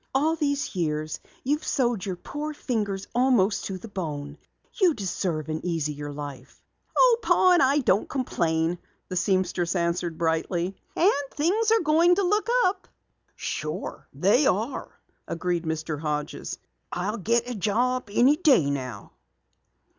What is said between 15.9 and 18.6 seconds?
Hodges. "I'll get a job any